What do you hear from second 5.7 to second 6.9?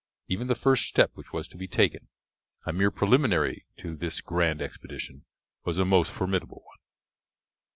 a most formidable one.